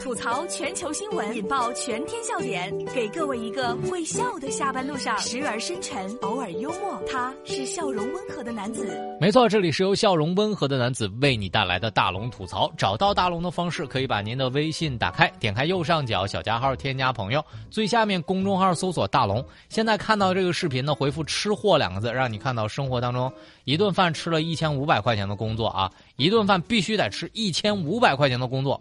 [0.00, 7.00] 吐槽全球新闻，引爆全天笑点，给各位一个会笑的下班路上，时而深沉，偶尔幽默。
[7.08, 8.88] 他是笑容温和的男子。
[9.20, 12.68] 没错，这里是由笑容温和的男子为你带来的大龙吐槽。
[12.76, 19.44] 找到大龙的方式，可以把您的微信打开，点开右上角小加号，添加朋友，最下面公众号搜索大龙。
[19.68, 23.32] 现在看到这个视频呢，回复“吃货”两个字，让你看到生活当中
[23.62, 28.80] 一顿饭吃了一千五百块钱的工作啊，一顿饭必须得吃一千五百块钱的工作。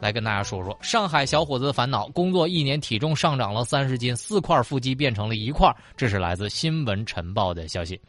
[0.00, 5.74] 来跟大家说说上海小伙子的烦恼：工作一年，体重上涨了三十斤，四块腹肌变成了一块。
[5.96, 8.00] 这是来自《新闻晨报》的消息。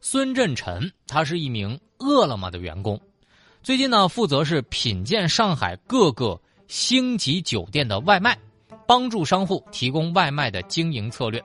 [0.00, 2.98] 孙振晨，他是一名饿了么的员工，
[3.62, 8.38] 最近呢，负责是品鉴上海各个星级酒店的外卖，
[8.86, 11.42] 帮助商户提供外卖的经营策略。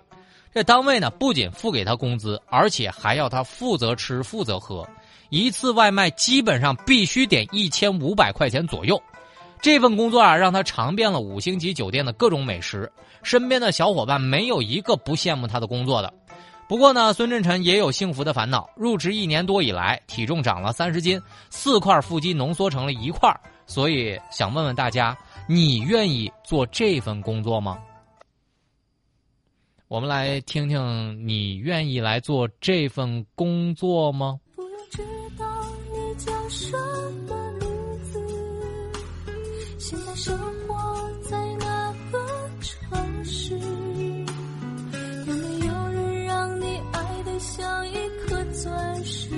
[0.56, 4.88] 这单位呢，不仅付给他工资，而且还要他负责吃、负责喝。
[5.30, 8.98] 一次外卖基本上必须点一千五百块钱左右，
[9.62, 12.90] 这份工作啊，让他尝遍了五星级酒店的各种美食。
[13.22, 16.14] 身边的小伙伴没有一个不羡慕他的工作的。
[16.70, 18.70] 不过呢，孙振臣也有幸福的烦恼。
[18.78, 23.30] 入职一年多以来，体重长了三十斤，四块腹肌浓缩成了一块。
[23.68, 25.18] 所以想问问大家，
[25.50, 27.78] 你愿意做这份工作吗？
[29.88, 34.40] 我们来听听，你愿意来做这份工作吗？
[34.56, 35.04] 不用知
[35.38, 35.46] 道
[35.94, 36.76] 你叫什
[37.28, 37.70] 么名
[38.12, 38.20] 字？
[39.78, 40.36] 现在生
[40.68, 40.76] 活
[41.30, 42.18] 在哪个
[42.60, 43.56] 城市？
[45.28, 47.94] 有没有人让你爱的像一
[48.26, 49.30] 颗钻石？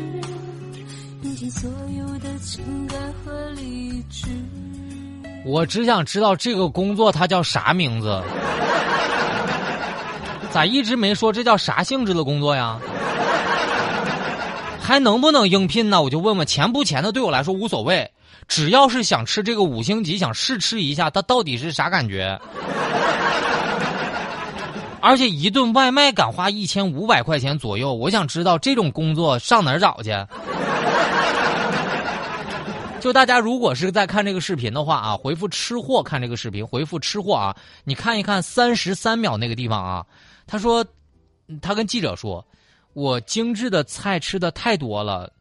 [1.23, 4.30] 用尽所有的情感和理智。
[5.45, 8.23] 我只想知道这个工作它叫啥名字？
[10.58, 12.80] 咋一直没说这叫啥性质的工作呀？
[14.81, 16.02] 还能不能应聘呢？
[16.02, 18.11] 我就问问，钱不钱的对我来说无所谓，
[18.47, 22.41] 只要是想吃这个五星级，想试吃一下它到底是啥感觉。
[24.99, 30.09] 而且一顿外卖敢花一千五百块钱左右，我想知道这种工作上哪儿找去？
[32.99, 40.03] 就大家如果是在看这个视频的话啊，回复“吃货”看这个视频，回复“吃货”啊，你看一看三十三秒那个地方啊，
[40.47, 40.83] 他说，
[41.61, 42.43] 他跟记者说。
[42.93, 45.31] 我精致的菜吃的太多了，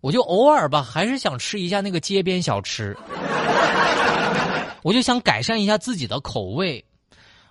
[0.00, 2.92] 我就偶尔吧，还是想吃一下那个街边小吃。
[4.82, 6.84] 我就想改善一下自己的口味。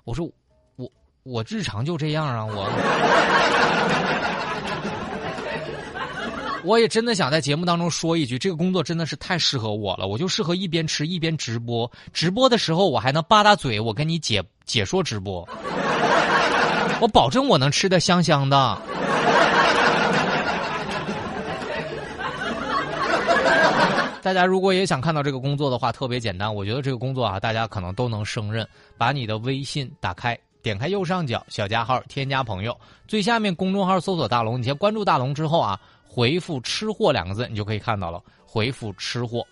[0.03, 0.29] 我说，
[0.75, 0.91] 我
[1.24, 2.69] 我日常就这样啊，我。
[6.66, 11.90] 我也真的想在节目当中说一句，这个工作真的是太适合我了，我就适合一边吃一边直播。
[12.12, 15.47] 直播的时候我还能吧嗒嘴，我跟你解解说直播。
[17.02, 18.78] 我保证我能吃的香香的。
[24.22, 26.54] 大家如果也想看到这个工作的话，特别简单。
[26.54, 28.66] 我觉得这个工作啊，大家可能都能胜任。
[28.98, 32.74] 把你的微信打开，点开右上角小加号，添加朋友，
[33.06, 34.58] 最下面公众号搜索大龙。
[34.58, 35.78] 你先关注大龙之后啊，
[36.08, 38.22] 回复“吃货”两个字，你就可以看到了。
[38.46, 39.46] 回复“吃货”。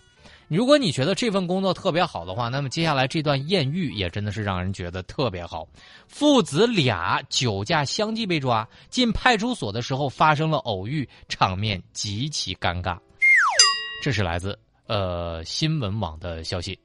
[0.54, 5.66] 如果你觉得这份工作特别好的话，那么接下来这段艳遇也真的是让人觉得特别好。
[6.06, 12.98] 父子俩酒驾相继被抓，进派出所的时候发生了偶遇，场面极其尴尬。
[14.02, 16.78] 这是来自呃新闻网的消息。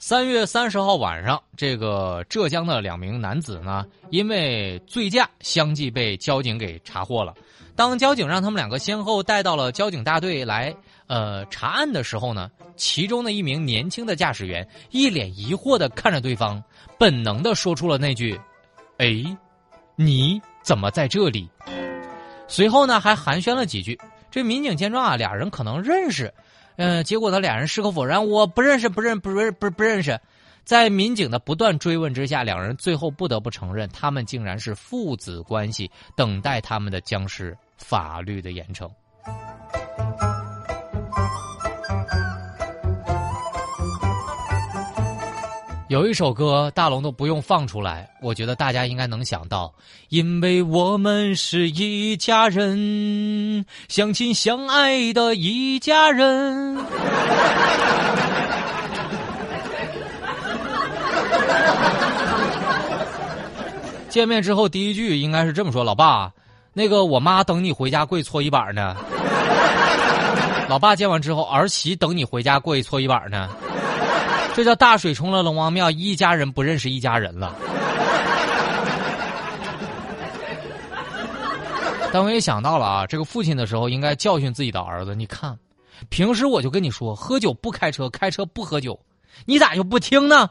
[0.00, 7.34] 三月三十号晚上，这个浙江的两名男子呢，因为醉驾相继被交警给查获了。
[7.74, 10.72] 当交警让他们两个先后带到了交警大队来
[11.08, 16.62] 呃查案的时候呢，其中的一名年轻的驾驶员一脸疑惑的看着对方，
[16.96, 18.40] 本能的说出了那句
[18.98, 19.24] ：“哎，
[19.96, 21.48] 你怎么在这里？”
[22.46, 23.98] 随后呢，还寒暄了几句。
[24.30, 26.32] 这民警见状啊，俩人可能认识，
[26.78, 30.18] 嗯，结果他，俩人矢口否认，我不认识，不认，不认，不不认识。
[30.62, 38.88] 在民警的不断追问之下，两人最后不得不承认，他们竟然是父子关系，等待他们的将是法律的严惩。
[45.88, 49.72] 有一首歌，大龙都不用放出来，我觉得大家应该能想到，
[50.10, 56.76] 因为我们是一家人，相亲相爱的一家人。
[64.10, 66.30] 见面之后第一句应该是这么说：“老爸，
[66.74, 68.94] 那个我妈等你回家跪搓衣板呢。”
[70.68, 73.48] 老爸见完之后，儿媳等你回家跪搓衣板呢。
[74.54, 77.54] 这叫大水冲了龙王庙，一家人不认识一家人了。
[82.12, 85.14] 但我也想到了啊，这个父亲的时候应该教训自己的儿子。
[85.14, 85.56] 你看，
[86.08, 88.98] 平时我就跟你说，喝酒不开车，开车不喝酒，
[89.44, 90.50] 你咋就不听呢？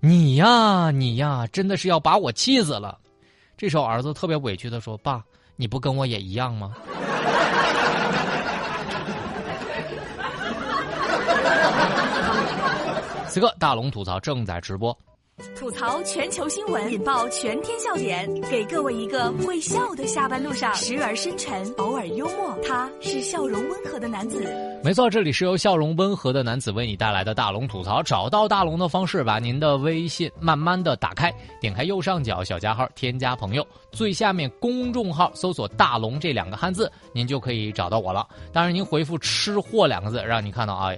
[0.00, 2.98] 你呀，你呀，真的是要把我气死了。
[3.56, 5.22] 这时候儿子特别委屈的说：“爸，
[5.54, 6.74] 你不跟我也一样吗？”
[13.36, 14.98] 此刻大龙吐槽正在直播。
[15.54, 24.42] 吐槽全球新闻，引爆全天笑点，给各位一个会笑的下班路上，时而深沉，偶尔幽默，他是笑容温和的男子。
[24.82, 28.02] 没错，这里是由笑容温和的男子为你带来的大龙吐槽。
[28.02, 31.30] 找到大龙的方式，把您的微信慢慢的打开，
[31.60, 33.62] 点开右上角小加号，添加朋友，
[33.92, 38.26] 最下面公众号搜索“大龙”这两个汉字，您就可以找到我了。
[38.50, 40.90] 当然，您回复“吃货”两个字，让你看到啊。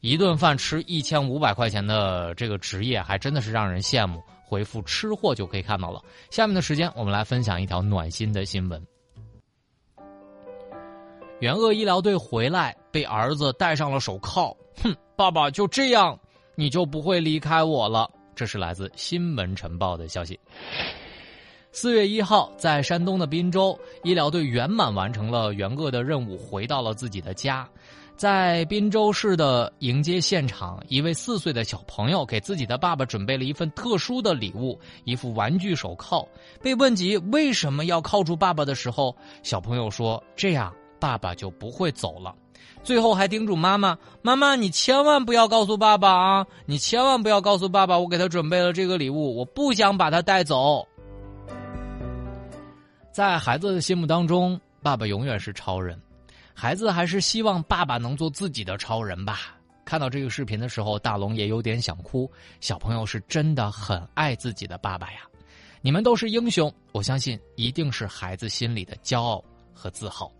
[0.00, 4.22] 一顿饭吃一千五百块钱的这个职业，还真的是让人羡慕。
[4.44, 6.00] 回复“吃货”就可以看到了。
[6.30, 8.82] 下面的时间，我们来分享一条暖心的新闻：
[11.40, 14.56] 援鄂医疗队回来，被儿子戴上了手铐。
[14.82, 16.18] 哼，爸爸就这样，
[16.54, 18.08] 你就不会离开我了。
[18.34, 20.38] 这是来自《新闻晨报》的消息。
[21.70, 27.68] 四月一号，在山东的滨州，医疗队圆满完成了援鄂的任务，回到了自己的家。
[28.18, 34.76] 在滨州市的迎接现场，一位四岁的小朋友给自己的爸爸准备了一份特殊的礼物——
[35.06, 36.28] 一副玩具手铐。
[36.60, 42.34] 被问及为什么要铐住爸爸的时候，小朋友说：“这样爸爸就不会走了。”
[42.82, 46.46] 最后还叮嘱妈妈：“妈妈，你千万不要告诉爸爸啊！
[46.66, 50.84] 你千万不要告诉爸爸，我给他准备了这个礼物，我不想把他带走。”
[53.14, 55.96] 在孩子的心目当中，爸爸永远是超人。
[56.60, 59.56] 孩子还是希望爸爸能做自己的超人吧。
[59.84, 62.28] 看到这个视频的时候，大龙也有点想哭。
[62.60, 65.20] 小朋友是真的很爱自己的爸爸呀！
[65.80, 69.40] 你们都是英雄，我相信一定是孩子心里的骄傲
[69.72, 70.32] 和自豪。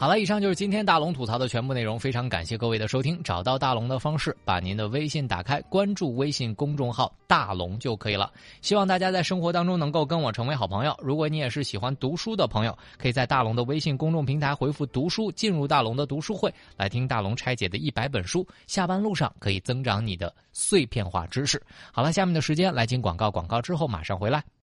[0.00, 1.98] 好了，以上就是今天大龙吐槽的全部内容。
[1.98, 3.20] 非常感谢各位的收听。
[3.24, 8.32] 找到大龙的方式，把您的微信打开，关注微信公众号“大龙”就可以了。
[8.62, 10.96] 希望大家在生活当中能够跟我成为好朋友。
[11.02, 18.46] 如果你也是喜欢读书的朋友，可以在大龙的微信公众平台回复“读书”，进入大龙的读书会，来听大龙拆解的一百本书。
[18.68, 21.60] 下班路上可以增长你的碎片化知识。
[21.90, 24.44] 好了，下面的时间来进广告，广告之后马上回来。